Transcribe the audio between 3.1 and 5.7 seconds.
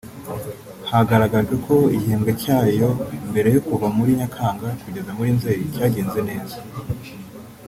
mbere cyo kuva muri Nyakanga kugeza muri Nzeri